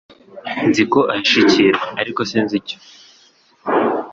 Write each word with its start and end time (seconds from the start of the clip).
Nzi 0.67 0.83
ko 0.91 0.99
ahishe 1.11 1.39
ikintu, 1.45 1.83
ariko 2.01 2.21
sinzi 2.29 2.53
icyo. 2.61 2.77